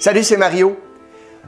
Salut, 0.00 0.24
c'est 0.24 0.38
Mario. 0.38 0.78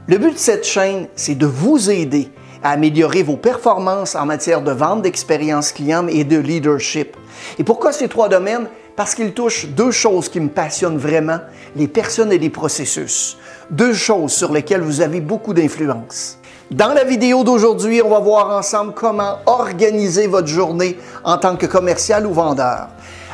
Le 0.05 0.19
but 0.19 0.33
de 0.33 0.37
cette 0.37 0.63
chaîne, 0.63 1.07
c'est 1.15 1.33
de 1.33 1.47
vous 1.47 1.89
aider 1.89 2.29
à 2.61 2.73
améliorer 2.73 3.23
vos 3.23 3.35
performances 3.35 4.13
en 4.13 4.27
matière 4.27 4.61
de 4.61 4.71
vente, 4.71 5.01
d'expérience 5.01 5.71
client 5.71 6.05
et 6.05 6.23
de 6.23 6.37
leadership. 6.37 7.17
Et 7.57 7.63
pourquoi 7.63 7.91
ces 7.91 8.07
trois 8.07 8.29
domaines? 8.29 8.67
Parce 8.95 9.15
qu'ils 9.15 9.33
touchent 9.33 9.65
deux 9.69 9.89
choses 9.89 10.29
qui 10.29 10.39
me 10.39 10.49
passionnent 10.49 10.99
vraiment, 10.99 11.39
les 11.75 11.87
personnes 11.87 12.31
et 12.31 12.37
les 12.37 12.51
processus. 12.51 13.39
Deux 13.71 13.95
choses 13.95 14.33
sur 14.33 14.53
lesquelles 14.53 14.81
vous 14.81 15.01
avez 15.01 15.19
beaucoup 15.19 15.55
d'influence. 15.55 16.37
Dans 16.69 16.93
la 16.93 17.05
vidéo 17.05 17.43
d'aujourd'hui, 17.43 18.03
on 18.03 18.09
va 18.11 18.19
voir 18.19 18.55
ensemble 18.55 18.93
comment 18.93 19.37
organiser 19.47 20.27
votre 20.27 20.47
journée 20.47 20.95
en 21.23 21.39
tant 21.39 21.55
que 21.55 21.65
commercial 21.65 22.27
ou 22.27 22.33
vendeur. 22.33 22.89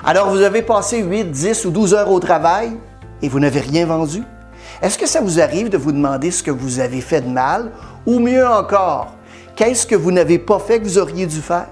Alors, 0.05 0.29
vous 0.29 0.43
avez 0.43 0.61
passé 0.61 0.99
8, 0.99 1.25
10 1.25 1.65
ou 1.65 1.71
12 1.71 1.93
heures 1.93 2.09
au 2.09 2.21
travail 2.21 2.71
et 3.21 3.27
vous 3.27 3.41
n'avez 3.41 3.59
rien 3.59 3.85
vendu? 3.85 4.23
Est-ce 4.81 4.97
que 4.97 5.07
ça 5.07 5.19
vous 5.19 5.41
arrive 5.41 5.67
de 5.67 5.77
vous 5.77 5.91
demander 5.91 6.31
ce 6.31 6.41
que 6.41 6.51
vous 6.51 6.79
avez 6.79 7.01
fait 7.01 7.19
de 7.19 7.27
mal? 7.27 7.71
Ou 8.05 8.19
mieux 8.19 8.47
encore, 8.47 9.13
qu'est-ce 9.57 9.85
que 9.85 9.95
vous 9.95 10.11
n'avez 10.11 10.39
pas 10.39 10.57
fait 10.57 10.79
que 10.79 10.85
vous 10.85 10.97
auriez 10.97 11.25
dû 11.25 11.41
faire? 11.41 11.67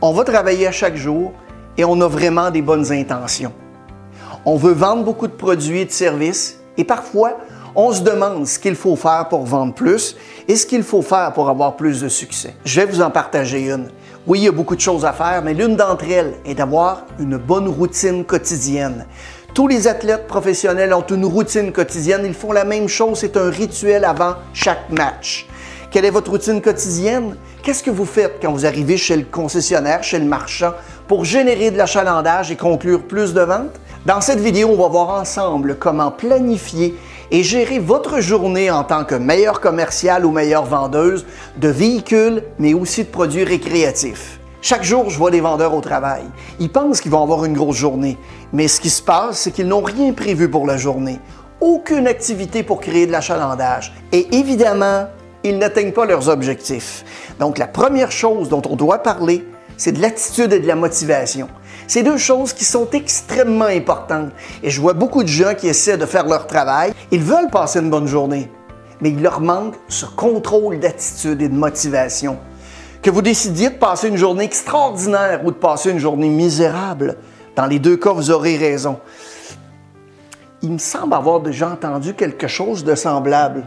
On 0.00 0.12
va 0.12 0.22
travailler 0.22 0.68
à 0.68 0.70
chaque 0.70 0.94
jour 0.94 1.32
et 1.76 1.84
on 1.84 2.00
a 2.00 2.06
vraiment 2.06 2.52
des 2.52 2.62
bonnes 2.62 2.92
intentions. 2.92 3.52
On 4.44 4.54
veut 4.54 4.74
vendre 4.74 5.02
beaucoup 5.02 5.26
de 5.26 5.32
produits 5.32 5.80
et 5.80 5.84
de 5.86 5.90
services 5.90 6.60
et 6.76 6.84
parfois, 6.84 7.32
on 7.74 7.90
se 7.92 8.02
demande 8.02 8.46
ce 8.46 8.60
qu'il 8.60 8.76
faut 8.76 8.94
faire 8.94 9.26
pour 9.28 9.44
vendre 9.44 9.74
plus 9.74 10.16
et 10.46 10.54
ce 10.54 10.66
qu'il 10.66 10.84
faut 10.84 11.02
faire 11.02 11.32
pour 11.32 11.48
avoir 11.48 11.74
plus 11.74 12.00
de 12.00 12.08
succès. 12.08 12.54
Je 12.64 12.80
vais 12.80 12.86
vous 12.86 13.02
en 13.02 13.10
partager 13.10 13.68
une. 13.68 13.88
Oui, 14.24 14.40
il 14.40 14.44
y 14.44 14.48
a 14.48 14.52
beaucoup 14.52 14.76
de 14.76 14.80
choses 14.80 15.04
à 15.04 15.12
faire, 15.12 15.42
mais 15.42 15.52
l'une 15.52 15.74
d'entre 15.74 16.04
elles 16.08 16.34
est 16.44 16.54
d'avoir 16.54 17.06
une 17.18 17.36
bonne 17.38 17.68
routine 17.68 18.24
quotidienne. 18.24 19.06
Tous 19.56 19.68
les 19.68 19.88
athlètes 19.88 20.26
professionnels 20.26 20.92
ont 20.92 21.00
une 21.00 21.24
routine 21.24 21.72
quotidienne. 21.72 22.24
Ils 22.26 22.34
font 22.34 22.52
la 22.52 22.66
même 22.66 22.88
chose. 22.88 23.20
C'est 23.20 23.38
un 23.38 23.48
rituel 23.48 24.04
avant 24.04 24.34
chaque 24.52 24.90
match. 24.90 25.46
Quelle 25.90 26.04
est 26.04 26.10
votre 26.10 26.30
routine 26.30 26.60
quotidienne? 26.60 27.36
Qu'est-ce 27.62 27.82
que 27.82 27.90
vous 27.90 28.04
faites 28.04 28.34
quand 28.42 28.52
vous 28.52 28.66
arrivez 28.66 28.98
chez 28.98 29.16
le 29.16 29.24
concessionnaire, 29.24 30.02
chez 30.02 30.18
le 30.18 30.26
marchand, 30.26 30.74
pour 31.08 31.24
générer 31.24 31.70
de 31.70 31.78
l'achalandage 31.78 32.50
et 32.50 32.56
conclure 32.56 33.04
plus 33.04 33.32
de 33.32 33.40
ventes? 33.40 33.80
Dans 34.04 34.20
cette 34.20 34.40
vidéo, 34.40 34.68
on 34.72 34.76
va 34.76 34.88
voir 34.88 35.18
ensemble 35.18 35.76
comment 35.76 36.10
planifier 36.10 36.94
et 37.30 37.42
gérer 37.42 37.78
votre 37.78 38.20
journée 38.20 38.70
en 38.70 38.84
tant 38.84 39.06
que 39.06 39.14
meilleur 39.14 39.62
commercial 39.62 40.26
ou 40.26 40.32
meilleure 40.32 40.66
vendeuse 40.66 41.24
de 41.56 41.68
véhicules, 41.68 42.42
mais 42.58 42.74
aussi 42.74 43.04
de 43.04 43.08
produits 43.08 43.44
récréatifs. 43.44 44.38
Chaque 44.68 44.82
jour, 44.82 45.10
je 45.10 45.16
vois 45.16 45.30
des 45.30 45.40
vendeurs 45.40 45.74
au 45.74 45.80
travail. 45.80 46.24
Ils 46.58 46.72
pensent 46.72 47.00
qu'ils 47.00 47.12
vont 47.12 47.22
avoir 47.22 47.44
une 47.44 47.52
grosse 47.52 47.76
journée, 47.76 48.18
mais 48.52 48.66
ce 48.66 48.80
qui 48.80 48.90
se 48.90 49.00
passe, 49.00 49.38
c'est 49.38 49.52
qu'ils 49.52 49.68
n'ont 49.68 49.80
rien 49.80 50.12
prévu 50.12 50.50
pour 50.50 50.66
la 50.66 50.76
journée. 50.76 51.20
Aucune 51.60 52.08
activité 52.08 52.64
pour 52.64 52.80
créer 52.80 53.06
de 53.06 53.12
l'achalandage. 53.12 53.94
Et 54.10 54.26
évidemment, 54.34 55.06
ils 55.44 55.56
n'atteignent 55.56 55.92
pas 55.92 56.04
leurs 56.04 56.28
objectifs. 56.28 57.04
Donc, 57.38 57.58
la 57.58 57.68
première 57.68 58.10
chose 58.10 58.48
dont 58.48 58.62
on 58.68 58.74
doit 58.74 59.04
parler, 59.04 59.46
c'est 59.76 59.92
de 59.92 60.02
l'attitude 60.02 60.52
et 60.52 60.58
de 60.58 60.66
la 60.66 60.74
motivation. 60.74 61.46
C'est 61.86 62.02
deux 62.02 62.18
choses 62.18 62.52
qui 62.52 62.64
sont 62.64 62.90
extrêmement 62.90 63.66
importantes. 63.66 64.32
Et 64.64 64.70
je 64.70 64.80
vois 64.80 64.94
beaucoup 64.94 65.22
de 65.22 65.28
gens 65.28 65.54
qui 65.54 65.68
essaient 65.68 65.96
de 65.96 66.06
faire 66.06 66.26
leur 66.26 66.48
travail. 66.48 66.92
Ils 67.12 67.22
veulent 67.22 67.52
passer 67.52 67.78
une 67.78 67.90
bonne 67.90 68.08
journée, 68.08 68.50
mais 69.00 69.10
il 69.10 69.22
leur 69.22 69.40
manque 69.40 69.76
ce 69.86 70.06
contrôle 70.06 70.80
d'attitude 70.80 71.40
et 71.40 71.48
de 71.48 71.54
motivation. 71.54 72.36
Que 73.06 73.12
vous 73.12 73.22
décidiez 73.22 73.70
de 73.70 73.76
passer 73.76 74.08
une 74.08 74.16
journée 74.16 74.42
extraordinaire 74.42 75.42
ou 75.44 75.52
de 75.52 75.56
passer 75.56 75.92
une 75.92 76.00
journée 76.00 76.28
misérable, 76.28 77.18
dans 77.54 77.66
les 77.66 77.78
deux 77.78 77.96
cas, 77.96 78.10
vous 78.10 78.32
aurez 78.32 78.56
raison. 78.56 78.98
Il 80.60 80.72
me 80.72 80.78
semble 80.78 81.14
avoir 81.14 81.38
déjà 81.38 81.68
entendu 81.68 82.14
quelque 82.14 82.48
chose 82.48 82.82
de 82.82 82.96
semblable. 82.96 83.62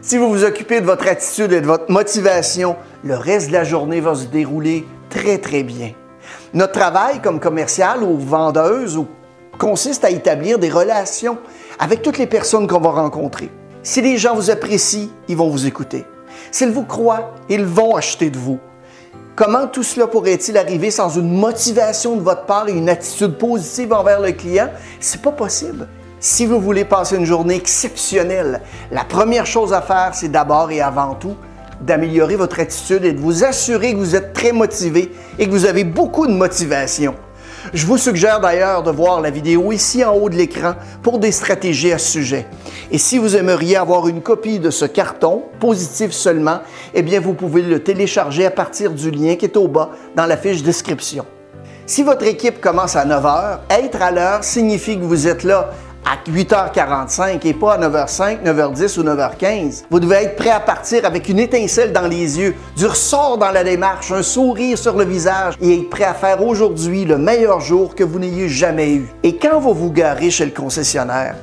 Si 0.00 0.16
vous 0.16 0.30
vous 0.30 0.44
occupez 0.44 0.80
de 0.80 0.86
votre 0.86 1.06
attitude 1.06 1.52
et 1.52 1.60
de 1.60 1.66
votre 1.66 1.90
motivation, 1.90 2.76
le 3.04 3.16
reste 3.16 3.48
de 3.48 3.52
la 3.52 3.64
journée 3.64 4.00
va 4.00 4.14
se 4.14 4.24
dérouler 4.24 4.86
très, 5.10 5.36
très 5.36 5.62
bien. 5.62 5.92
Notre 6.54 6.72
travail 6.72 7.20
comme 7.20 7.38
commercial 7.38 8.02
ou 8.02 8.16
vendeuse 8.16 8.98
consiste 9.58 10.06
à 10.06 10.10
établir 10.10 10.58
des 10.58 10.70
relations 10.70 11.36
avec 11.78 12.00
toutes 12.00 12.16
les 12.16 12.26
personnes 12.26 12.66
qu'on 12.66 12.80
va 12.80 12.92
rencontrer. 12.92 13.50
Si 13.82 14.00
les 14.00 14.16
gens 14.16 14.34
vous 14.34 14.50
apprécient, 14.50 15.10
ils 15.28 15.36
vont 15.36 15.50
vous 15.50 15.66
écouter. 15.66 16.06
S'ils 16.50 16.72
vous 16.72 16.84
croient, 16.84 17.34
ils 17.48 17.64
vont 17.64 17.94
acheter 17.94 18.30
de 18.30 18.38
vous. 18.38 18.58
Comment 19.36 19.68
tout 19.68 19.82
cela 19.82 20.06
pourrait-il 20.06 20.58
arriver 20.58 20.90
sans 20.90 21.16
une 21.16 21.32
motivation 21.38 22.16
de 22.16 22.20
votre 22.20 22.44
part 22.44 22.68
et 22.68 22.72
une 22.72 22.88
attitude 22.88 23.38
positive 23.38 23.92
envers 23.92 24.20
le 24.20 24.32
client? 24.32 24.68
C'est 24.98 25.22
pas 25.22 25.32
possible. 25.32 25.86
Si 26.18 26.44
vous 26.44 26.60
voulez 26.60 26.84
passer 26.84 27.16
une 27.16 27.24
journée 27.24 27.54
exceptionnelle, 27.54 28.60
la 28.90 29.04
première 29.04 29.46
chose 29.46 29.72
à 29.72 29.80
faire, 29.80 30.10
c'est 30.12 30.28
d'abord 30.28 30.70
et 30.70 30.80
avant 30.82 31.14
tout 31.14 31.36
d'améliorer 31.80 32.36
votre 32.36 32.60
attitude 32.60 33.04
et 33.04 33.12
de 33.12 33.20
vous 33.20 33.42
assurer 33.42 33.94
que 33.94 33.98
vous 33.98 34.14
êtes 34.14 34.34
très 34.34 34.52
motivé 34.52 35.12
et 35.38 35.46
que 35.46 35.50
vous 35.50 35.64
avez 35.64 35.84
beaucoup 35.84 36.26
de 36.26 36.34
motivation. 36.34 37.14
Je 37.72 37.86
vous 37.86 37.98
suggère 37.98 38.40
d'ailleurs 38.40 38.82
de 38.82 38.90
voir 38.90 39.20
la 39.20 39.30
vidéo 39.30 39.72
ici 39.72 40.04
en 40.04 40.14
haut 40.14 40.28
de 40.28 40.36
l'écran 40.36 40.74
pour 41.02 41.18
des 41.18 41.32
stratégies 41.32 41.92
à 41.92 41.98
ce 41.98 42.12
sujet. 42.12 42.46
Et 42.90 42.98
si 42.98 43.18
vous 43.18 43.36
aimeriez 43.36 43.76
avoir 43.76 44.08
une 44.08 44.22
copie 44.22 44.58
de 44.58 44.70
ce 44.70 44.84
carton, 44.84 45.44
positif 45.58 46.12
seulement, 46.12 46.60
eh 46.94 47.02
bien 47.02 47.20
vous 47.20 47.34
pouvez 47.34 47.62
le 47.62 47.82
télécharger 47.82 48.46
à 48.46 48.50
partir 48.50 48.90
du 48.92 49.10
lien 49.10 49.36
qui 49.36 49.44
est 49.44 49.56
au 49.56 49.68
bas 49.68 49.90
dans 50.16 50.26
la 50.26 50.36
fiche 50.36 50.62
description. 50.62 51.24
Si 51.86 52.02
votre 52.02 52.24
équipe 52.24 52.60
commence 52.60 52.94
à 52.94 53.04
9 53.04 53.24
h, 53.24 53.58
être 53.70 54.00
à 54.00 54.10
l'heure 54.10 54.44
signifie 54.44 54.96
que 54.96 55.04
vous 55.04 55.26
êtes 55.26 55.42
là 55.42 55.70
à 56.04 56.16
8h45 56.30 57.46
et 57.46 57.54
pas 57.54 57.74
à 57.74 57.78
9h05, 57.78 58.42
9h10 58.44 58.98
ou 58.98 59.02
9h15. 59.04 59.84
Vous 59.90 60.00
devez 60.00 60.16
être 60.16 60.36
prêt 60.36 60.50
à 60.50 60.60
partir 60.60 61.04
avec 61.04 61.28
une 61.28 61.38
étincelle 61.38 61.92
dans 61.92 62.06
les 62.06 62.38
yeux, 62.38 62.54
du 62.76 62.86
ressort 62.86 63.38
dans 63.38 63.50
la 63.50 63.64
démarche, 63.64 64.12
un 64.12 64.22
sourire 64.22 64.78
sur 64.78 64.96
le 64.96 65.04
visage 65.04 65.54
et 65.60 65.80
être 65.80 65.90
prêt 65.90 66.04
à 66.04 66.14
faire 66.14 66.42
aujourd'hui 66.42 67.04
le 67.04 67.18
meilleur 67.18 67.60
jour 67.60 67.94
que 67.94 68.04
vous 68.04 68.18
n'ayez 68.18 68.48
jamais 68.48 68.94
eu. 68.94 69.08
Et 69.22 69.36
quand 69.36 69.60
vous 69.60 69.74
vous 69.74 69.90
garez 69.90 70.30
chez 70.30 70.46
le 70.46 70.52
concessionnaire, 70.52 71.36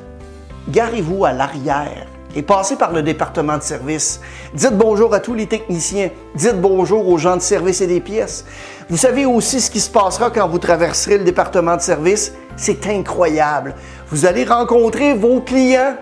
garez-vous 0.69 1.25
à 1.25 1.33
l'arrière 1.33 2.06
et 2.37 2.43
passez 2.43 2.75
par 2.75 2.93
le 2.93 3.01
département 3.01 3.57
de 3.57 3.63
service. 3.63 4.21
Dites 4.53 4.77
bonjour 4.77 5.11
à 5.15 5.19
tous 5.19 5.33
les 5.33 5.47
techniciens. 5.47 6.11
Dites 6.35 6.61
bonjour 6.61 7.09
aux 7.09 7.17
gens 7.17 7.35
de 7.35 7.41
service 7.41 7.81
et 7.81 7.87
des 7.87 7.99
pièces. 7.99 8.45
Vous 8.89 8.95
savez 8.95 9.25
aussi 9.25 9.59
ce 9.59 9.71
qui 9.71 9.79
se 9.79 9.89
passera 9.89 10.29
quand 10.29 10.47
vous 10.47 10.59
traverserez 10.59 11.17
le 11.17 11.23
département 11.23 11.75
de 11.75 11.81
service. 11.81 12.33
C'est 12.55 12.85
incroyable. 12.85 13.73
Vous 14.11 14.27
allez 14.27 14.45
rencontrer 14.45 15.15
vos 15.15 15.41
clients. 15.41 15.95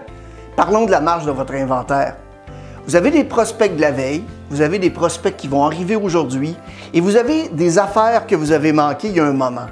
Parlons 0.58 0.86
de 0.86 0.92
la 0.92 1.00
marge 1.00 1.26
de 1.26 1.32
votre 1.32 1.54
inventaire. 1.54 2.18
Vous 2.86 2.98
avez 2.98 3.12
des 3.12 3.24
prospects 3.24 3.74
de 3.74 3.82
la 3.82 3.92
veille, 3.92 4.26
vous 4.50 4.60
avez 4.60 4.78
des 4.78 4.90
prospects 4.90 5.38
qui 5.38 5.48
vont 5.48 5.64
arriver 5.64 5.96
aujourd'hui 5.96 6.56
et 6.94 7.00
vous 7.00 7.16
avez 7.16 7.48
des 7.48 7.80
affaires 7.80 8.28
que 8.28 8.36
vous 8.36 8.52
avez 8.52 8.74
manquées 8.74 9.08
il 9.08 9.16
y 9.16 9.20
a 9.22 9.26
un 9.26 9.34
moment. 9.34 9.68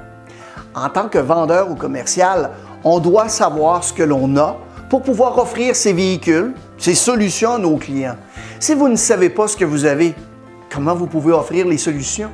En 0.74 0.88
tant 0.88 1.08
que 1.08 1.18
vendeur 1.18 1.70
ou 1.70 1.74
commercial, 1.74 2.50
on 2.82 3.00
doit 3.00 3.28
savoir 3.28 3.84
ce 3.84 3.92
que 3.92 4.02
l'on 4.02 4.34
a 4.38 4.56
pour 4.88 5.02
pouvoir 5.02 5.38
offrir 5.38 5.74
ces 5.74 5.92
véhicules, 5.92 6.52
ces 6.78 6.94
solutions 6.94 7.54
à 7.54 7.58
nos 7.58 7.76
clients. 7.76 8.16
Si 8.60 8.74
vous 8.74 8.88
ne 8.88 8.96
savez 8.96 9.28
pas 9.28 9.48
ce 9.48 9.56
que 9.56 9.64
vous 9.64 9.84
avez, 9.84 10.14
comment 10.72 10.94
vous 10.94 11.06
pouvez 11.06 11.32
offrir 11.32 11.66
les 11.66 11.78
solutions? 11.78 12.30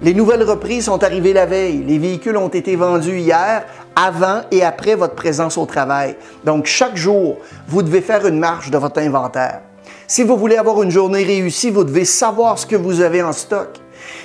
Les 0.00 0.14
nouvelles 0.14 0.44
reprises 0.44 0.84
sont 0.84 1.02
arrivées 1.02 1.32
la 1.32 1.46
veille. 1.46 1.84
Les 1.84 1.98
véhicules 1.98 2.36
ont 2.36 2.48
été 2.48 2.76
vendus 2.76 3.18
hier, 3.18 3.64
avant 3.96 4.42
et 4.52 4.62
après 4.62 4.94
votre 4.94 5.16
présence 5.16 5.58
au 5.58 5.66
travail. 5.66 6.16
Donc, 6.44 6.66
chaque 6.66 6.96
jour, 6.96 7.38
vous 7.66 7.82
devez 7.82 8.00
faire 8.00 8.24
une 8.26 8.38
marche 8.38 8.70
de 8.70 8.78
votre 8.78 9.00
inventaire. 9.00 9.62
Si 10.06 10.22
vous 10.22 10.36
voulez 10.36 10.56
avoir 10.56 10.82
une 10.82 10.90
journée 10.90 11.24
réussie, 11.24 11.70
vous 11.70 11.82
devez 11.82 12.04
savoir 12.04 12.58
ce 12.58 12.66
que 12.66 12.76
vous 12.76 13.00
avez 13.00 13.22
en 13.22 13.32
stock. 13.32 13.80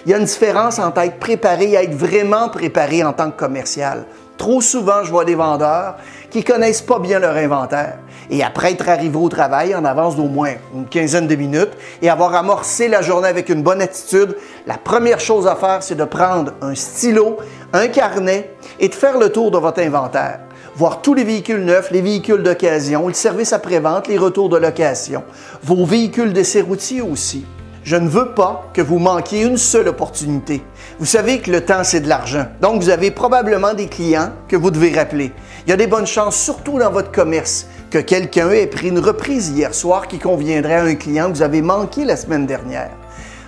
Il 0.06 0.12
y 0.12 0.14
a 0.14 0.18
une 0.18 0.26
différence 0.26 0.78
entre 0.78 1.00
être 1.00 1.20
préparé 1.20 1.72
et 1.72 1.76
être 1.76 1.96
vraiment 1.96 2.50
préparé 2.50 3.04
en 3.04 3.12
tant 3.12 3.31
que 3.31 3.38
commercial. 3.38 4.06
Trop 4.38 4.62
souvent, 4.62 5.03
je 5.03 5.12
vois 5.12 5.25
des 5.25 5.35
vendeurs 5.35 5.95
qui 6.30 6.44
connaissent 6.44 6.81
pas 6.81 7.00
bien 7.00 7.19
leur 7.19 7.35
inventaire. 7.35 8.00
Et 8.30 8.44
après 8.44 8.71
être 8.71 8.89
arrivé 8.89 9.15
au 9.18 9.30
travail 9.30 9.75
en 9.75 9.85
avance 9.85 10.15
d'au 10.15 10.27
moins 10.27 10.53
une 10.74 10.88
quinzaine 10.88 11.27
de 11.27 11.35
minutes 11.35 11.71
et 12.01 12.09
avoir 12.09 12.33
amorcé 12.33 12.88
la 12.88 13.01
journée 13.01 13.27
avec 13.27 13.50
une 13.50 13.62
bonne 13.62 13.81
attitude, 13.81 14.35
la 14.65 14.77
première 14.77 15.19
chose 15.19 15.45
à 15.47 15.56
faire, 15.56 15.83
c'est 15.83 15.95
de 15.95 16.06
prendre 16.06 16.53
un 16.62 16.74
stylo, 16.74 17.38
un 17.74 17.88
carnet 17.88 18.56
et 18.80 18.88
de 18.88 18.95
faire 18.95 19.19
le 19.19 19.31
tour 19.31 19.51
de 19.51 19.57
votre 19.57 19.81
inventaire. 19.81 20.39
Voir 20.75 21.01
tous 21.01 21.13
les 21.13 21.24
véhicules 21.24 21.63
neufs, 21.63 21.91
les 21.91 22.01
véhicules 22.01 22.41
d'occasion, 22.41 23.07
le 23.07 23.13
service 23.13 23.53
après-vente, 23.53 24.07
les 24.07 24.18
retours 24.18 24.50
de 24.50 24.57
location, 24.57 25.24
vos 25.62 25.85
véhicules 25.85 26.33
d'essai 26.33 26.62
routier 26.62 27.01
aussi. 27.01 27.45
Je 27.83 27.97
ne 27.97 28.07
veux 28.07 28.30
pas 28.30 28.69
que 28.74 28.81
vous 28.81 28.97
manquiez 28.97 29.44
une 29.44 29.57
seule 29.57 29.89
opportunité. 29.89 30.63
Vous 31.00 31.06
savez 31.06 31.39
que 31.39 31.51
le 31.51 31.65
temps, 31.65 31.83
c'est 31.83 32.00
de 32.00 32.07
l'argent. 32.07 32.45
Donc, 32.62 32.81
vous 32.81 32.89
avez 32.89 33.12
probablement 33.12 33.74
des 33.74 33.88
clients 33.88 34.30
que 34.47 34.56
vous 34.56 34.71
devez 34.71 34.94
rappeler. 34.94 35.33
Il 35.65 35.69
y 35.69 35.74
a 35.74 35.77
des 35.77 35.88
bonnes 35.88 36.07
chances, 36.07 36.38
surtout 36.38 36.80
dans 36.80 36.91
votre 36.91 37.12
commerce, 37.12 37.68
que 37.91 37.97
quelqu'un 37.97 38.50
ait 38.51 38.68
pris 38.68 38.88
une 38.88 39.00
reprise 39.00 39.50
hier 39.50 39.74
soir 39.74 40.07
qui 40.07 40.18
conviendrait 40.18 40.75
à 40.75 40.83
un 40.83 40.95
client 40.95 41.30
que 41.30 41.35
vous 41.35 41.41
avez 41.41 41.62
manqué 41.62 42.06
la 42.06 42.15
semaine 42.15 42.45
dernière. 42.45 42.91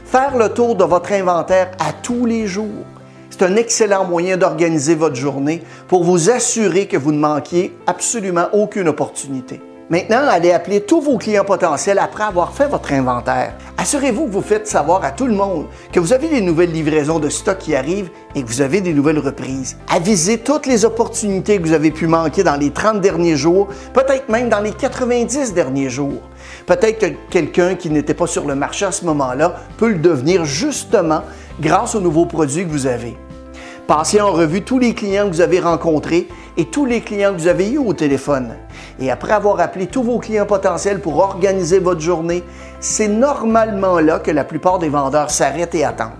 Faire 0.03 0.37
le 0.37 0.49
tour 0.49 0.75
de 0.75 0.83
votre 0.83 1.13
inventaire 1.13 1.71
à 1.79 1.93
tous 1.93 2.25
les 2.25 2.45
jours, 2.45 2.85
C'est 3.29 3.43
un 3.43 3.57
excellent 3.57 4.05
moyen 4.05 4.37
d'organiser 4.37 4.95
votre 4.95 5.17
journée 5.17 5.61
pour 5.89 6.05
vous 6.05 6.29
assurer 6.29 6.87
que 6.87 6.95
vous 6.95 7.11
ne 7.11 7.19
manquiez 7.19 7.75
absolument 7.85 8.47
aucune 8.53 8.87
opportunité. 8.87 9.59
Maintenant, 9.87 10.27
allez 10.27 10.51
appeler 10.51 10.81
tous 10.81 10.99
vos 10.99 11.19
clients 11.19 11.45
potentiels 11.45 11.99
après 11.99 12.23
avoir 12.23 12.53
fait 12.53 12.67
votre 12.67 12.91
inventaire. 12.91 13.53
Assurez-vous 13.77 14.25
que 14.25 14.31
vous 14.31 14.41
faites 14.41 14.67
savoir 14.67 15.05
à 15.05 15.11
tout 15.11 15.27
le 15.27 15.35
monde 15.35 15.67
que 15.91 15.99
vous 15.99 16.11
avez 16.11 16.27
des 16.27 16.41
nouvelles 16.41 16.71
livraisons 16.71 17.19
de 17.19 17.29
stock 17.29 17.59
qui 17.59 17.75
arrivent 17.75 18.09
et 18.33 18.41
que 18.41 18.47
vous 18.47 18.61
avez 18.61 18.81
des 18.81 18.93
nouvelles 18.95 19.19
reprises. 19.19 19.77
Avisez 19.87 20.39
toutes 20.39 20.65
les 20.65 20.85
opportunités 20.85 21.59
que 21.59 21.67
vous 21.67 21.73
avez 21.73 21.91
pu 21.91 22.07
manquer 22.07 22.41
dans 22.41 22.55
les 22.55 22.71
30 22.71 22.99
derniers 22.99 23.35
jours, 23.35 23.67
peut-être 23.93 24.27
même 24.27 24.49
dans 24.49 24.61
les 24.61 24.71
90 24.71 25.53
derniers 25.53 25.91
jours. 25.91 26.23
Peut-être 26.65 26.97
que 26.97 27.13
quelqu'un 27.29 27.75
qui 27.75 27.91
n'était 27.91 28.15
pas 28.15 28.25
sur 28.25 28.47
le 28.47 28.55
marché 28.55 28.85
à 28.85 28.91
ce 28.91 29.05
moment-là 29.05 29.53
peut 29.77 29.89
le 29.89 29.99
devenir 29.99 30.45
justement 30.45 31.21
grâce 31.61 31.93
aux 31.93 32.01
nouveaux 32.01 32.25
produits 32.25 32.65
que 32.65 32.71
vous 32.71 32.87
avez. 32.87 33.15
Passez 33.85 34.19
en 34.19 34.31
revue 34.31 34.63
tous 34.63 34.79
les 34.79 34.95
clients 34.95 35.29
que 35.29 35.35
vous 35.35 35.41
avez 35.41 35.59
rencontrés 35.59 36.27
et 36.57 36.65
tous 36.65 36.87
les 36.87 37.01
clients 37.01 37.35
que 37.35 37.41
vous 37.41 37.47
avez 37.47 37.69
eus 37.69 37.77
au 37.77 37.93
téléphone. 37.93 38.55
Et 38.99 39.11
après 39.11 39.33
avoir 39.33 39.59
appelé 39.59 39.87
tous 39.87 40.03
vos 40.03 40.19
clients 40.19 40.45
potentiels 40.45 41.01
pour 41.01 41.17
organiser 41.19 41.79
votre 41.79 42.01
journée, 42.01 42.43
c'est 42.79 43.07
normalement 43.07 43.99
là 43.99 44.19
que 44.19 44.31
la 44.31 44.43
plupart 44.43 44.79
des 44.79 44.89
vendeurs 44.89 45.31
s'arrêtent 45.31 45.75
et 45.75 45.83
attendent. 45.83 46.11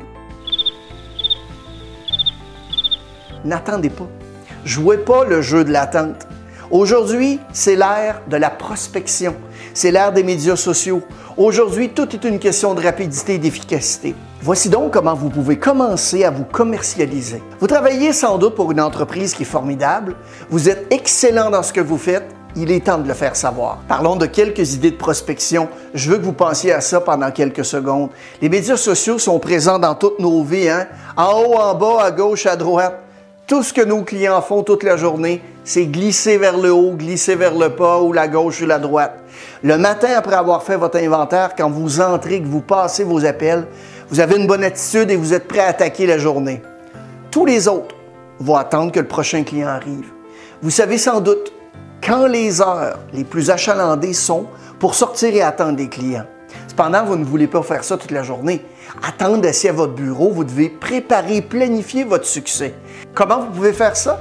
N'attendez 3.46 3.90
pas. 3.90 4.08
Jouez 4.66 4.98
pas 4.98 5.24
le 5.24 5.42
jeu 5.42 5.64
de 5.64 5.72
l'attente. 5.72 6.28
Aujourd'hui, 6.72 7.40
c'est 7.54 7.76
l'ère 7.76 8.22
de 8.28 8.38
la 8.38 8.50
prospection. 8.50 9.36
C'est 9.74 9.92
l'ère 9.92 10.12
des 10.12 10.24
médias 10.24 10.56
sociaux. 10.56 11.04
Aujourd'hui, 11.38 11.90
tout 11.90 12.16
est 12.16 12.28
une 12.28 12.40
question 12.40 12.74
de 12.74 12.82
rapidité 12.82 13.36
et 13.36 13.38
d'efficacité. 13.38 14.16
Voici 14.42 14.70
donc 14.70 14.94
comment 14.94 15.14
vous 15.14 15.30
pouvez 15.30 15.58
commencer 15.60 16.24
à 16.24 16.32
vous 16.32 16.44
commercialiser. 16.44 17.44
Vous 17.60 17.68
travaillez 17.68 18.14
sans 18.14 18.38
doute 18.38 18.56
pour 18.56 18.72
une 18.72 18.82
entreprise 18.82 19.34
qui 19.34 19.44
est 19.44 19.46
formidable. 19.46 20.16
Vous 20.50 20.70
êtes 20.70 20.88
excellent 20.92 21.52
dans 21.52 21.64
ce 21.64 21.72
que 21.72 21.82
vous 21.82 21.98
faites. 21.98 22.35
Il 22.58 22.72
est 22.72 22.86
temps 22.86 22.98
de 22.98 23.08
le 23.08 23.14
faire 23.14 23.36
savoir. 23.36 23.80
Parlons 23.90 24.16
de 24.16 24.26
quelques 24.26 24.76
idées 24.76 24.92
de 24.92 24.96
prospection. 24.96 25.68
Je 25.94 26.10
veux 26.10 26.18
que 26.18 26.24
vous 26.24 26.32
pensiez 26.32 26.72
à 26.72 26.80
ça 26.80 27.02
pendant 27.02 27.30
quelques 27.30 27.66
secondes. 27.66 28.12
Les 28.42 28.48
médias 28.48 28.78
sociaux 28.78 29.20
sont 29.20 29.40
présents 29.40 29.78
dans 29.78 29.94
toutes 29.94 30.20
nos 30.20 30.42
vies, 30.42 30.70
hein? 30.70 30.88
en 31.18 31.34
haut, 31.34 31.56
en 31.56 31.76
bas, 31.76 32.04
à 32.04 32.12
gauche, 32.12 32.46
à 32.46 32.56
droite. 32.56 32.98
Tout 33.46 33.62
ce 33.62 33.74
que 33.74 33.82
nos 33.82 34.04
clients 34.04 34.42
font 34.42 34.64
toute 34.64 34.84
la 34.84 34.96
journée, 34.96 35.42
c'est 35.66 35.86
glisser 35.86 36.38
vers 36.38 36.58
le 36.58 36.72
haut, 36.72 36.94
glisser 36.94 37.36
vers 37.36 37.54
le 37.54 37.68
bas 37.68 38.00
ou 38.00 38.14
la 38.14 38.30
gauche 38.30 38.62
ou 38.62 38.66
la 38.66 38.80
droite. 38.80 39.20
Le 39.62 39.78
matin, 39.78 40.10
après 40.16 40.36
avoir 40.36 40.64
fait 40.64 40.78
votre 40.78 40.98
inventaire, 40.98 41.56
quand 41.58 41.70
vous 41.70 42.00
entrez, 42.00 42.42
que 42.42 42.48
vous 42.48 42.62
passez 42.62 43.04
vos 43.04 43.26
appels, 43.26 43.68
vous 44.10 44.22
avez 44.22 44.38
une 44.38 44.48
bonne 44.48 44.64
attitude 44.64 45.12
et 45.12 45.18
vous 45.18 45.34
êtes 45.34 45.48
prêt 45.48 45.60
à 45.60 45.68
attaquer 45.68 46.08
la 46.08 46.18
journée. 46.18 46.62
Tous 47.32 47.46
les 47.46 47.68
autres 47.68 47.96
vont 48.40 48.56
attendre 48.56 48.94
que 48.94 49.00
le 49.02 49.08
prochain 49.08 49.44
client 49.44 49.68
arrive. 49.68 50.06
Vous 50.62 50.70
savez 50.70 50.98
sans 50.98 51.20
doute 51.20 51.52
quand 52.06 52.28
les 52.28 52.62
heures 52.62 53.00
les 53.14 53.24
plus 53.24 53.50
achalandées 53.50 54.14
sont 54.14 54.46
pour 54.80 54.94
sortir 54.94 55.34
et 55.34 55.42
attendre 55.42 55.76
des 55.76 55.90
clients. 55.90 56.26
Cependant, 56.68 57.04
vous 57.04 57.16
ne 57.16 57.26
voulez 57.26 57.48
pas 57.48 57.64
faire 57.64 57.84
ça 57.84 57.98
toute 57.98 58.12
la 58.12 58.22
journée. 58.22 58.64
Attendre 59.02 59.48
assis 59.48 59.70
à 59.70 59.74
votre 59.74 59.94
bureau, 59.94 60.30
vous 60.30 60.44
devez 60.44 60.70
préparer, 60.70 61.42
planifier 61.42 62.04
votre 62.04 62.26
succès. 62.26 62.76
Comment 63.14 63.40
vous 63.40 63.52
pouvez 63.52 63.74
faire 63.74 63.96
ça? 63.96 64.20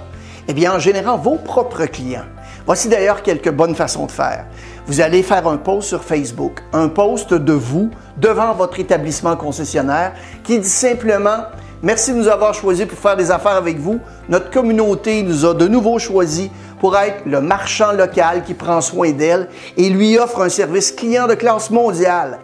Eh 0.49 0.55
bien, 0.55 0.75
en 0.75 0.79
générant 0.79 1.19
vos 1.19 1.37
propres 1.37 1.85
clients. 1.87 2.25
Voici 2.65 2.89
d'ailleurs 2.89 3.23
quelques 3.23 3.51
bonnes 3.51 3.75
façons 3.75 4.07
de 4.07 4.11
faire. 4.11 4.47
Vous 4.87 5.01
allez 5.01 5.23
faire 5.23 5.47
un 5.47 5.59
post 5.59 5.89
sur 5.89 6.03
Facebook, 6.03 6.61
un 6.73 6.89
post 6.89 7.35
de 7.35 7.53
vous 7.53 7.91
devant 8.17 8.55
votre 8.55 8.81
établissement 8.81 9.37
concessionnaire 9.37 10.15
qui 10.43 10.59
dit 10.59 10.69
simplement 10.69 11.45
Merci 11.85 12.13
de 12.13 12.17
nous 12.17 12.29
avoir 12.29 12.55
choisis 12.55 12.87
pour 12.87 12.99
faire 12.99 13.15
des 13.15 13.31
affaires 13.31 13.57
avec 13.57 13.77
vous. 13.77 14.01
Notre 14.31 14.51
communauté 14.51 15.23
nous 15.23 15.45
a 15.45 15.53
de 15.53 15.69
nouveau 15.69 15.99
choisis 15.99 16.49
pour 16.81 16.97
être 16.97 17.27
le 17.27 17.43
marchand 17.43 17.93
local 17.93 18.43
qui 18.43 18.55
prend 18.55 18.81
soin 18.81 19.13
d'elle 19.13 19.51
et 19.77 19.91
lui 19.91 20.17
offre 20.17 20.41
un 20.41 20.49
service 20.49 20.93
client 20.93 21.27
de 21.27 21.35
classe 21.35 21.71
mondiale. 21.71 22.39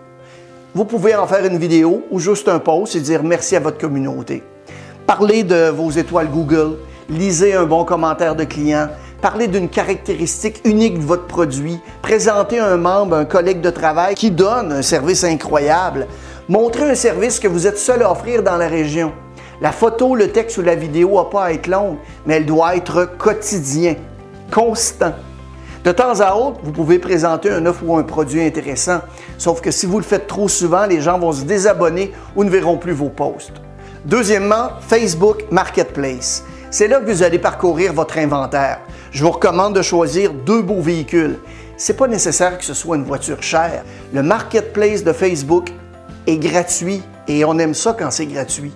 Vous 0.75 0.85
pouvez 0.85 1.15
en 1.15 1.27
faire 1.27 1.43
une 1.47 1.57
vidéo 1.57 2.05
ou 2.11 2.19
juste 2.19 2.49
un 2.49 2.59
post 2.59 2.95
et 2.97 3.01
dire 3.01 3.23
merci 3.23 3.57
à 3.57 3.61
votre 3.61 3.79
communauté. 3.79 4.43
Parlez 5.07 5.43
de 5.43 5.71
vos 5.71 5.91
étoiles 5.91 6.29
Google, 6.29 6.77
lisez 7.09 7.55
un 7.55 7.65
bon 7.65 7.87
commentaire 7.87 8.37
de 8.37 8.45
client, 8.45 8.89
parlez 9.23 9.49
d'une 9.49 9.71
caractéristique 9.71 10.61
unique 10.67 10.99
de 10.99 11.05
votre 11.05 11.27
produit, 11.27 11.79
présentez 12.03 12.59
un 12.59 12.77
membre, 12.77 13.17
un 13.17 13.25
collègue 13.25 13.63
de 13.63 13.71
travail 13.71 14.17
qui 14.17 14.31
donne 14.31 14.71
un 14.71 14.83
service 14.83 15.25
incroyable, 15.25 16.09
montrez 16.47 16.91
un 16.91 16.95
service 16.95 17.41
que 17.41 17.49
vous 17.49 17.67
êtes 17.67 17.79
seul 17.79 18.03
à 18.03 18.13
offrir 18.13 18.43
dans 18.43 18.59
la 18.59 18.69
région. 18.69 19.15
La 19.61 19.73
photo, 19.73 20.15
le 20.15 20.29
texte 20.29 20.57
ou 20.57 20.63
la 20.63 20.75
vidéo 20.75 21.17
n'a 21.17 21.25
pas 21.25 21.45
à 21.45 21.53
être 21.53 21.67
longue, 21.67 21.97
mais 22.25 22.37
elle 22.37 22.47
doit 22.47 22.77
être 22.77 23.05
quotidien, 23.19 23.95
constant. 24.51 25.13
De 25.85 25.93
temps 25.93 26.21
à 26.21 26.35
autre, 26.35 26.61
vous 26.63 26.73
pouvez 26.73 26.99
présenter 26.99 27.51
un 27.51 27.65
offre 27.67 27.83
ou 27.87 27.97
un 27.97 28.03
produit 28.03 28.43
intéressant, 28.43 29.01
sauf 29.37 29.61
que 29.61 29.71
si 29.71 29.87
vous 29.87 29.99
le 29.99 30.05
faites 30.05 30.27
trop 30.27 30.49
souvent, 30.49 30.87
les 30.87 31.01
gens 31.01 31.19
vont 31.19 31.33
se 31.33 31.45
désabonner 31.45 32.13
ou 32.37 32.45
ne 32.45 32.51
verront 32.51 32.79
plus 32.79 32.93
vos 32.93 33.11
posts. 33.11 33.61
Deuxièmement, 34.07 34.71
Facebook 34.87 35.45
Marketplace. 35.51 36.45
C'est 36.71 36.89
là 36.89 37.01
que 37.01 37.11
vous 37.11 37.23
allez 37.23 37.39
parcourir 37.39 37.93
votre 37.93 38.17
inventaire. 38.17 38.81
Je 39.11 39.25
vous 39.25 39.31
recommande 39.31 39.75
de 39.75 39.83
choisir 39.83 40.33
deux 40.33 40.63
beaux 40.63 40.81
véhicules. 40.81 41.39
C'est 41.77 41.97
pas 41.97 42.09
nécessaire 42.09 42.57
que 42.57 42.65
ce 42.65 42.75
soit 42.75 42.97
une 42.97 43.05
voiture 43.05 43.43
chère. 43.43 43.85
Le 44.13 44.23
marketplace 44.23 45.03
de 45.03 45.13
Facebook 45.13 45.71
est 46.27 46.39
gratuit 46.39 47.03
et 47.29 47.45
on 47.45 47.59
aime 47.59 47.75
ça 47.75 47.97
quand 47.99 48.11
c'est 48.11 48.27
gratuit. 48.27 48.73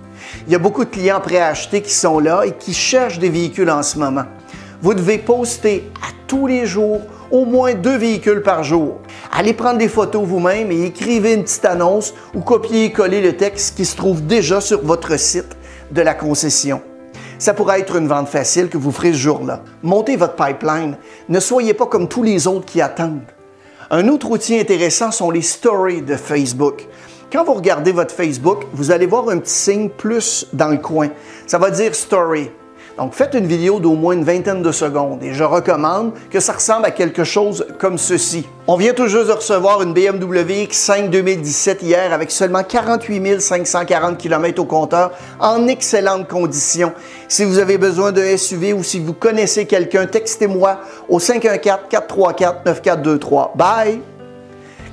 Il 0.47 0.53
y 0.53 0.55
a 0.55 0.59
beaucoup 0.59 0.85
de 0.85 0.89
clients 0.89 1.19
prêts 1.19 1.39
à 1.39 1.47
acheter 1.47 1.81
qui 1.81 1.93
sont 1.93 2.19
là 2.19 2.43
et 2.45 2.53
qui 2.53 2.73
cherchent 2.73 3.19
des 3.19 3.29
véhicules 3.29 3.69
en 3.69 3.83
ce 3.83 3.99
moment. 3.99 4.25
Vous 4.81 4.93
devez 4.93 5.17
poster 5.17 5.91
à 6.01 6.11
tous 6.27 6.47
les 6.47 6.65
jours 6.65 7.01
au 7.31 7.45
moins 7.45 7.73
deux 7.73 7.97
véhicules 7.97 8.41
par 8.41 8.63
jour. 8.63 8.99
Allez 9.31 9.53
prendre 9.53 9.79
des 9.79 9.87
photos 9.87 10.25
vous-même 10.25 10.71
et 10.71 10.85
écrivez 10.85 11.33
une 11.33 11.43
petite 11.43 11.65
annonce 11.65 12.13
ou 12.33 12.41
copiez 12.41 12.85
et 12.85 12.91
collez 12.91 13.21
le 13.21 13.35
texte 13.35 13.75
qui 13.75 13.85
se 13.85 13.95
trouve 13.95 14.25
déjà 14.25 14.61
sur 14.61 14.81
votre 14.83 15.17
site 15.19 15.57
de 15.91 16.01
la 16.01 16.13
concession. 16.13 16.81
Ça 17.37 17.53
pourrait 17.53 17.81
être 17.81 17.97
une 17.97 18.07
vente 18.07 18.29
facile 18.29 18.69
que 18.69 18.77
vous 18.77 18.91
ferez 18.91 19.11
ce 19.11 19.17
jour-là. 19.17 19.61
Montez 19.83 20.15
votre 20.15 20.35
pipeline. 20.35 20.97
Ne 21.27 21.39
soyez 21.39 21.73
pas 21.73 21.85
comme 21.85 22.07
tous 22.07 22.23
les 22.23 22.47
autres 22.47 22.65
qui 22.65 22.81
attendent. 22.81 23.19
Un 23.91 24.07
autre 24.07 24.31
outil 24.31 24.57
intéressant 24.57 25.11
sont 25.11 25.29
les 25.29 25.41
stories 25.41 26.01
de 26.01 26.15
Facebook. 26.15 26.87
Quand 27.31 27.43
vous 27.43 27.53
regardez 27.53 27.91
votre 27.91 28.13
Facebook, 28.13 28.65
vous 28.73 28.91
allez 28.91 29.07
voir 29.07 29.29
un 29.29 29.39
petit 29.39 29.53
signe 29.53 29.89
plus 29.89 30.45
dans 30.53 30.67
le 30.67 30.77
coin. 30.77 31.09
Ça 31.47 31.57
va 31.57 31.71
dire 31.71 31.95
Story. 31.95 32.51
Donc, 32.97 33.13
faites 33.13 33.33
une 33.33 33.45
vidéo 33.45 33.81
d'au 33.81 33.95
moins 33.95 34.13
une 34.13 34.23
vingtaine 34.23 34.61
de 34.61 34.71
secondes 34.71 35.21
et 35.21 35.33
je 35.33 35.43
recommande 35.43 36.13
que 36.29 36.39
ça 36.39 36.53
ressemble 36.53 36.85
à 36.85 36.91
quelque 36.91 37.25
chose 37.25 37.67
comme 37.77 37.97
ceci. 37.97 38.47
On 38.67 38.77
vient 38.77 38.93
tout 38.93 39.07
juste 39.07 39.27
de 39.27 39.33
recevoir 39.33 39.81
une 39.81 39.91
BMW 39.91 40.65
X5 40.65 41.09
2017 41.09 41.83
hier 41.83 42.13
avec 42.13 42.31
seulement 42.31 42.63
48 42.63 43.41
540 43.41 44.17
km 44.17 44.61
au 44.61 44.65
compteur 44.65 45.11
en 45.41 45.67
excellentes 45.67 46.29
conditions. 46.29 46.93
Si 47.27 47.43
vous 47.43 47.59
avez 47.59 47.77
besoin 47.77 48.13
d'un 48.13 48.37
SUV 48.37 48.71
ou 48.71 48.81
si 48.81 49.01
vous 49.01 49.11
connaissez 49.11 49.65
quelqu'un, 49.65 50.05
textez-moi 50.05 50.79
au 51.09 51.19
514-434-9423. 51.19 53.57
Bye! 53.57 53.99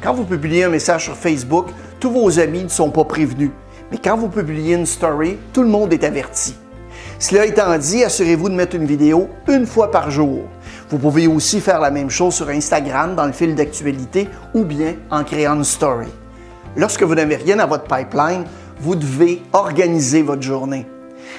Quand 0.02 0.14
vous 0.14 0.24
publiez 0.24 0.64
un 0.64 0.70
message 0.70 1.04
sur 1.04 1.14
Facebook, 1.14 1.66
tous 2.02 2.11
vos 2.11 2.40
amis 2.40 2.64
ne 2.64 2.68
sont 2.68 2.90
pas 2.90 3.04
prévenus. 3.04 3.52
Mais 3.92 3.99
quand 4.02 4.16
vous 4.16 4.28
publiez 4.28 4.75
une 4.75 4.87
story, 4.87 5.38
tout 5.52 5.62
le 5.62 5.68
monde 5.68 5.92
est 5.92 6.02
averti. 6.02 6.56
Cela 7.21 7.47
étant 7.47 7.78
dit, 7.78 8.02
assurez-vous 8.02 8.49
de 8.49 8.56
mettre 8.56 8.75
une 8.75 8.87
vidéo 8.87 9.28
une 9.47 9.66
fois 9.66 9.88
par 9.88 10.11
jour. 10.11 10.40
Vous 10.90 10.99
pouvez 10.99 11.28
aussi 11.28 11.61
faire 11.61 11.78
la 11.78 11.92
même 11.92 12.11
chose 12.11 12.35
sur 12.35 12.49
Instagram 12.49 13.14
dans 13.14 13.26
le 13.26 13.30
fil 13.30 13.54
d'actualité 13.54 14.28
ou 14.52 14.64
bien 14.64 14.97
en 15.12 15.23
créant 15.23 15.54
une 15.54 15.62
story. 15.62 16.09
Lorsque 16.76 17.04
vous 17.04 17.14
n'avez 17.14 17.37
rien 17.37 17.61
à 17.61 17.66
votre 17.66 17.85
pipeline, 17.85 18.47
vous 18.80 18.97
devez 18.97 19.40
organiser 19.52 20.23
votre 20.23 20.42
journée. 20.42 20.88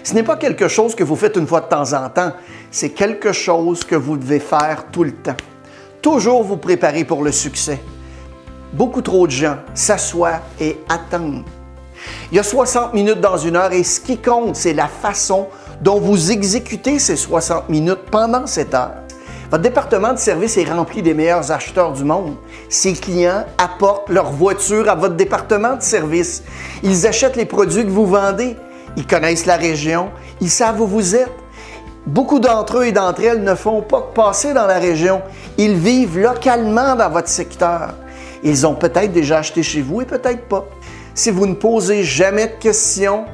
Ce 0.02 0.14
n'est 0.14 0.24
pas 0.24 0.38
quelque 0.38 0.70
chose 0.70 0.96
que 0.96 1.04
vous 1.04 1.18
faites 1.18 1.36
une 1.36 1.46
fois 1.48 1.60
de 1.60 1.68
temps 1.68 1.92
en 1.92 2.08
temps, 2.08 2.32
c'est 2.72 2.92
quelque 2.92 3.34
chose 3.34 3.84
que 3.84 3.96
vous 3.96 4.16
devez 4.16 4.40
faire 4.40 4.86
tout 4.94 5.04
le 5.04 5.12
temps. 5.12 5.36
Toujours 6.02 6.42
vous 6.42 6.58
préparer 6.58 7.04
pour 7.04 7.22
le 7.22 7.34
succès. 7.34 7.82
Beaucoup 8.74 9.04
trop 9.04 9.28
de 9.28 9.32
gens 9.32 9.58
s'assoient 9.76 10.42
et 10.60 10.80
attendent. 10.90 11.44
Il 12.32 12.38
y 12.38 12.40
a 12.40 12.44
60 12.44 12.96
minutes 12.96 13.22
dans 13.22 13.38
une 13.38 13.56
heure 13.56 13.72
et 13.72 13.84
ce 13.84 14.00
qui 14.00 14.18
compte, 14.18 14.56
c'est 14.56 14.74
la 14.74 14.88
façon 14.88 15.48
dont 15.82 16.00
vous 16.00 16.32
exécutez 16.32 16.98
ces 16.98 17.16
60 17.16 17.70
minutes 17.70 18.06
pendant 18.10 18.48
cette 18.48 18.74
heure. 18.74 18.94
Votre 19.52 19.62
département 19.62 20.14
de 20.14 20.18
service 20.18 20.58
est 20.58 20.64
rempli 20.64 21.04
des 21.04 21.14
meilleurs 21.14 21.52
acheteurs 21.52 21.94
du 21.94 22.04
monde. 22.04 22.36
Ces 22.70 22.94
clients 22.94 23.46
apportent 23.60 24.10
leur 24.10 24.32
voiture 24.32 24.90
à 24.90 24.96
votre 24.96 25.16
département 25.16 25.76
de 25.76 25.84
service. 25.84 26.42
Ils 26.82 27.06
achètent 27.06 27.36
les 27.36 27.46
produits 27.46 27.86
que 27.86 27.92
vous 27.92 28.08
vendez. 28.08 28.56
Ils 28.98 29.06
connaissent 29.06 29.46
la 29.46 29.58
région. 29.58 30.10
Ils 30.42 30.50
savent 30.50 30.82
où 30.82 30.88
vous 30.88 31.16
êtes. 31.16 31.32
Beaucoup 32.08 32.40
d'entre 32.40 32.80
eux 32.80 32.86
et 32.88 32.92
d'entre 32.92 33.24
elles 33.24 33.44
ne 33.44 33.54
font 33.54 33.82
pas 33.84 34.02
que 34.02 34.16
passer 34.16 34.56
dans 34.56 34.66
la 34.66 34.80
région. 34.80 35.22
Ils 35.60 35.76
vivent 35.76 36.18
localement 36.18 36.96
dans 36.96 37.12
votre 37.12 37.30
secteur. 37.30 37.94
Ils 38.44 38.68
ont 38.68 38.76
peut-être 38.76 39.14
déjà 39.14 39.40
acheté 39.40 39.64
chez 39.64 39.82
vous 39.82 40.02
et 40.02 40.06
peut-être 40.06 40.48
pas. 40.48 40.68
Si 41.16 41.32
vous 41.32 41.46
ne 41.46 41.54
posez 41.54 42.04
jamais 42.04 42.48
de 42.48 42.60
questions, 42.60 43.26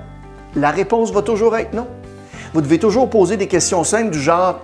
la 0.55 0.69
réponse 0.69 1.11
va 1.11 1.21
toujours 1.21 1.57
être 1.57 1.73
non. 1.73 1.87
vous 2.53 2.61
devez 2.61 2.77
toujours 2.77 3.09
poser 3.09 3.35
des 3.35 3.47
questions 3.47 3.83
simples 3.83 4.11
du 4.11 4.19
genre 4.19 4.59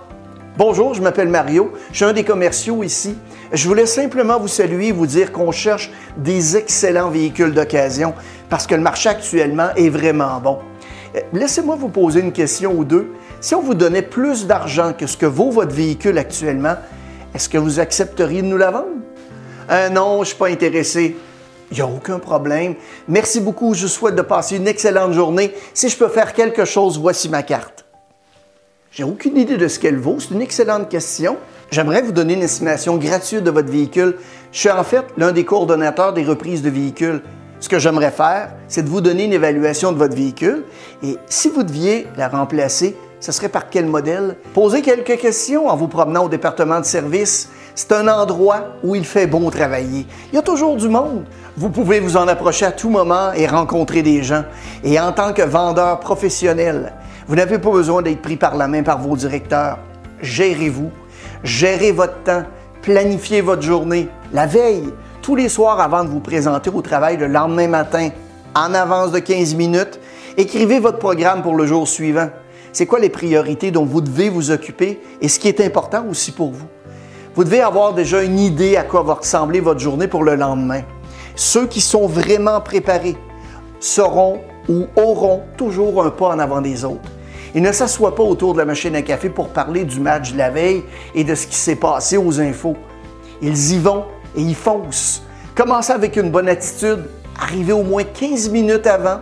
Bonjour, 0.58 0.94
je 0.94 1.02
m'appelle 1.02 1.28
Mario, 1.28 1.70
je 1.90 1.96
suis 1.96 2.04
un 2.06 2.14
des 2.14 2.24
commerciaux 2.24 2.82
ici. 2.82 3.18
Je 3.52 3.68
voulais 3.68 3.84
simplement 3.84 4.40
vous 4.40 4.48
saluer 4.48 4.88
et 4.88 4.92
vous 4.92 5.06
dire 5.06 5.30
qu'on 5.30 5.52
cherche 5.52 5.90
des 6.16 6.56
excellents 6.56 7.10
véhicules 7.10 7.52
d'occasion 7.52 8.14
parce 8.48 8.66
que 8.66 8.74
le 8.74 8.80
marché 8.80 9.10
actuellement 9.10 9.68
est 9.76 9.90
vraiment 9.90 10.40
bon. 10.40 10.60
Euh, 11.14 11.20
laissez-moi 11.34 11.76
vous 11.76 11.90
poser 11.90 12.20
une 12.20 12.32
question 12.32 12.72
ou 12.72 12.84
deux. 12.84 13.12
Si 13.42 13.54
on 13.54 13.60
vous 13.60 13.74
donnait 13.74 14.00
plus 14.00 14.46
d'argent 14.46 14.94
que 14.98 15.06
ce 15.06 15.18
que 15.18 15.26
vaut 15.26 15.50
votre 15.50 15.74
véhicule 15.74 16.16
actuellement, 16.16 16.76
est-ce 17.34 17.50
que 17.50 17.58
vous 17.58 17.78
accepteriez 17.78 18.40
de 18.40 18.46
nous 18.46 18.56
la 18.56 18.70
vendre? 18.70 18.86
Euh, 19.70 19.88
non, 19.88 20.16
je 20.16 20.20
ne 20.20 20.24
suis 20.24 20.36
pas 20.36 20.48
intéressé. 20.48 21.16
Il 21.70 21.74
n'y 21.74 21.80
a 21.80 21.86
aucun 21.86 22.18
problème. 22.18 22.74
Merci 23.08 23.40
beaucoup. 23.40 23.74
Je 23.74 23.86
souhaite 23.86 24.14
de 24.14 24.22
passer 24.22 24.56
une 24.56 24.68
excellente 24.68 25.12
journée. 25.12 25.52
Si 25.74 25.88
je 25.88 25.96
peux 25.96 26.08
faire 26.08 26.32
quelque 26.32 26.64
chose, 26.64 26.98
voici 26.98 27.28
ma 27.28 27.42
carte. 27.42 27.84
J'ai 28.92 29.04
aucune 29.04 29.36
idée 29.36 29.56
de 29.56 29.68
ce 29.68 29.78
qu'elle 29.78 29.98
vaut. 29.98 30.18
C'est 30.20 30.32
une 30.32 30.42
excellente 30.42 30.88
question. 30.88 31.36
J'aimerais 31.70 32.02
vous 32.02 32.12
donner 32.12 32.34
une 32.34 32.42
estimation 32.42 32.96
gratuite 32.96 33.42
de 33.42 33.50
votre 33.50 33.70
véhicule. 33.70 34.16
Je 34.52 34.60
suis 34.60 34.70
en 34.70 34.84
fait 34.84 35.04
l'un 35.16 35.32
des 35.32 35.44
coordonnateurs 35.44 36.12
des 36.12 36.24
reprises 36.24 36.62
de 36.62 36.70
véhicules. 36.70 37.22
Ce 37.58 37.68
que 37.68 37.78
j'aimerais 37.78 38.10
faire, 38.10 38.50
c'est 38.68 38.82
de 38.82 38.88
vous 38.88 39.00
donner 39.00 39.24
une 39.24 39.32
évaluation 39.32 39.90
de 39.90 39.98
votre 39.98 40.14
véhicule 40.14 40.64
et 41.02 41.16
si 41.26 41.48
vous 41.48 41.62
deviez 41.62 42.06
la 42.16 42.28
remplacer, 42.28 42.94
ce 43.18 43.32
serait 43.32 43.48
par 43.48 43.70
quel 43.70 43.86
modèle? 43.86 44.36
Posez 44.54 44.82
quelques 44.82 45.18
questions 45.18 45.68
en 45.68 45.76
vous 45.76 45.88
promenant 45.88 46.26
au 46.26 46.28
département 46.28 46.80
de 46.80 46.84
service. 46.84 47.48
C'est 47.78 47.92
un 47.92 48.08
endroit 48.08 48.78
où 48.82 48.94
il 48.94 49.04
fait 49.04 49.26
bon 49.26 49.50
travailler. 49.50 50.06
Il 50.32 50.36
y 50.36 50.38
a 50.38 50.42
toujours 50.42 50.76
du 50.76 50.88
monde. 50.88 51.26
Vous 51.58 51.68
pouvez 51.68 52.00
vous 52.00 52.16
en 52.16 52.26
approcher 52.26 52.64
à 52.64 52.72
tout 52.72 52.88
moment 52.88 53.34
et 53.34 53.46
rencontrer 53.46 54.00
des 54.00 54.22
gens. 54.22 54.44
Et 54.82 54.98
en 54.98 55.12
tant 55.12 55.34
que 55.34 55.42
vendeur 55.42 56.00
professionnel, 56.00 56.94
vous 57.28 57.36
n'avez 57.36 57.58
pas 57.58 57.70
besoin 57.70 58.00
d'être 58.00 58.22
pris 58.22 58.38
par 58.38 58.56
la 58.56 58.66
main 58.66 58.82
par 58.82 58.98
vos 58.98 59.14
directeurs. 59.14 59.78
Gérez-vous, 60.22 60.90
gérez 61.44 61.92
votre 61.92 62.22
temps, 62.22 62.44
planifiez 62.80 63.42
votre 63.42 63.60
journée. 63.60 64.08
La 64.32 64.46
veille, 64.46 64.90
tous 65.20 65.36
les 65.36 65.50
soirs 65.50 65.78
avant 65.78 66.02
de 66.02 66.08
vous 66.08 66.20
présenter 66.20 66.70
au 66.70 66.80
travail 66.80 67.18
le 67.18 67.26
lendemain 67.26 67.68
matin, 67.68 68.08
en 68.54 68.72
avance 68.72 69.12
de 69.12 69.18
15 69.18 69.54
minutes, 69.54 70.00
écrivez 70.38 70.80
votre 70.80 70.98
programme 70.98 71.42
pour 71.42 71.54
le 71.54 71.66
jour 71.66 71.86
suivant. 71.86 72.30
C'est 72.72 72.86
quoi 72.86 73.00
les 73.00 73.10
priorités 73.10 73.70
dont 73.70 73.84
vous 73.84 74.00
devez 74.00 74.30
vous 74.30 74.50
occuper 74.50 74.98
et 75.20 75.28
ce 75.28 75.38
qui 75.38 75.48
est 75.48 75.60
important 75.60 76.06
aussi 76.08 76.32
pour 76.32 76.52
vous? 76.52 76.66
Vous 77.36 77.44
devez 77.44 77.60
avoir 77.60 77.92
déjà 77.92 78.22
une 78.22 78.38
idée 78.38 78.78
à 78.78 78.82
quoi 78.82 79.02
va 79.02 79.12
ressembler 79.12 79.60
votre 79.60 79.78
journée 79.78 80.08
pour 80.08 80.24
le 80.24 80.36
lendemain. 80.36 80.80
Ceux 81.34 81.66
qui 81.66 81.82
sont 81.82 82.06
vraiment 82.06 82.62
préparés 82.62 83.14
seront 83.78 84.40
ou 84.70 84.86
auront 84.96 85.42
toujours 85.58 86.02
un 86.02 86.08
pas 86.08 86.28
en 86.28 86.38
avant 86.38 86.62
des 86.62 86.82
autres. 86.86 87.10
Ils 87.54 87.60
ne 87.60 87.72
s'assoient 87.72 88.14
pas 88.14 88.22
autour 88.22 88.54
de 88.54 88.58
la 88.58 88.64
machine 88.64 88.96
à 88.96 89.02
café 89.02 89.28
pour 89.28 89.50
parler 89.50 89.84
du 89.84 90.00
match 90.00 90.32
de 90.32 90.38
la 90.38 90.48
veille 90.48 90.82
et 91.14 91.24
de 91.24 91.34
ce 91.34 91.46
qui 91.46 91.56
s'est 91.56 91.76
passé 91.76 92.16
aux 92.16 92.40
infos. 92.40 92.74
Ils 93.42 93.74
y 93.74 93.78
vont 93.78 94.06
et 94.34 94.40
ils 94.40 94.54
foncent. 94.54 95.22
Commencez 95.54 95.92
avec 95.92 96.16
une 96.16 96.30
bonne 96.30 96.48
attitude, 96.48 97.04
arrivez 97.38 97.74
au 97.74 97.82
moins 97.82 98.04
15 98.04 98.48
minutes 98.48 98.86
avant, 98.86 99.20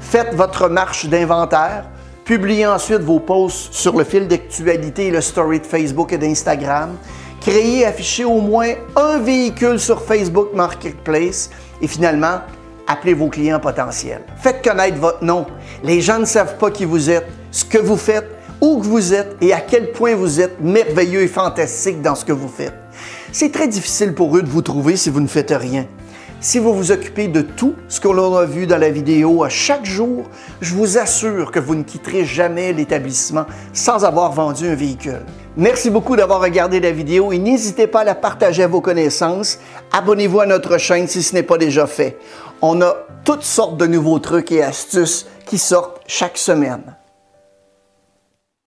faites 0.00 0.34
votre 0.34 0.70
marche 0.70 1.04
d'inventaire, 1.04 1.84
publiez 2.24 2.66
ensuite 2.66 3.02
vos 3.02 3.20
posts 3.20 3.74
sur 3.74 3.98
le 3.98 4.04
fil 4.04 4.28
d'actualité 4.28 5.08
et 5.08 5.10
le 5.10 5.20
story 5.20 5.60
de 5.60 5.66
Facebook 5.66 6.14
et 6.14 6.18
d'Instagram, 6.18 6.96
créez 7.40 7.80
et 7.80 7.86
affichez 7.86 8.24
au 8.24 8.40
moins 8.40 8.74
un 8.96 9.18
véhicule 9.18 9.80
sur 9.80 10.02
Facebook 10.02 10.48
Marketplace 10.54 11.50
et 11.80 11.88
finalement, 11.88 12.40
appelez 12.86 13.14
vos 13.14 13.28
clients 13.28 13.60
potentiels. 13.60 14.22
Faites 14.40 14.62
connaître 14.62 14.98
votre 14.98 15.24
nom. 15.24 15.46
Les 15.82 16.00
gens 16.00 16.18
ne 16.18 16.24
savent 16.24 16.56
pas 16.58 16.70
qui 16.70 16.84
vous 16.84 17.10
êtes, 17.10 17.26
ce 17.50 17.64
que 17.64 17.78
vous 17.78 17.96
faites, 17.96 18.28
où 18.60 18.78
que 18.78 18.86
vous 18.86 19.14
êtes 19.14 19.36
et 19.40 19.52
à 19.52 19.60
quel 19.60 19.92
point 19.92 20.14
vous 20.14 20.40
êtes 20.40 20.60
merveilleux 20.60 21.22
et 21.22 21.28
fantastique 21.28 22.02
dans 22.02 22.14
ce 22.14 22.24
que 22.24 22.32
vous 22.32 22.48
faites. 22.48 22.74
C'est 23.32 23.52
très 23.52 23.68
difficile 23.68 24.12
pour 24.12 24.36
eux 24.36 24.42
de 24.42 24.48
vous 24.48 24.62
trouver 24.62 24.96
si 24.96 25.08
vous 25.08 25.20
ne 25.20 25.28
faites 25.28 25.52
rien. 25.56 25.86
Si 26.42 26.58
vous 26.58 26.72
vous 26.72 26.90
occupez 26.90 27.28
de 27.28 27.42
tout 27.42 27.74
ce 27.88 28.00
que 28.00 28.08
l'on 28.08 28.34
a 28.34 28.46
vu 28.46 28.66
dans 28.66 28.78
la 28.78 28.88
vidéo 28.88 29.44
à 29.44 29.50
chaque 29.50 29.84
jour, 29.84 30.24
je 30.62 30.74
vous 30.74 30.96
assure 30.96 31.50
que 31.50 31.58
vous 31.58 31.74
ne 31.74 31.82
quitterez 31.82 32.24
jamais 32.24 32.72
l'établissement 32.72 33.44
sans 33.74 34.06
avoir 34.06 34.32
vendu 34.32 34.66
un 34.66 34.74
véhicule. 34.74 35.20
Merci 35.58 35.90
beaucoup 35.90 36.16
d'avoir 36.16 36.40
regardé 36.40 36.80
la 36.80 36.92
vidéo 36.92 37.30
et 37.30 37.38
n'hésitez 37.38 37.86
pas 37.86 38.00
à 38.00 38.04
la 38.04 38.14
partager 38.14 38.62
à 38.62 38.68
vos 38.68 38.80
connaissances. 38.80 39.58
Abonnez-vous 39.92 40.40
à 40.40 40.46
notre 40.46 40.78
chaîne 40.78 41.08
si 41.08 41.22
ce 41.22 41.34
n'est 41.34 41.42
pas 41.42 41.58
déjà 41.58 41.86
fait. 41.86 42.16
On 42.62 42.80
a 42.80 42.96
toutes 43.22 43.42
sortes 43.42 43.76
de 43.76 43.86
nouveaux 43.86 44.18
trucs 44.18 44.50
et 44.50 44.62
astuces 44.62 45.26
qui 45.44 45.58
sortent 45.58 46.00
chaque 46.06 46.38
semaine. 46.38 46.96